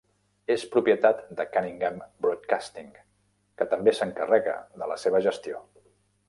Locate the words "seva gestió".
5.05-5.63